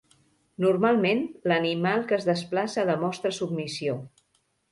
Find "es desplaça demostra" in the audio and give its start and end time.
2.21-3.35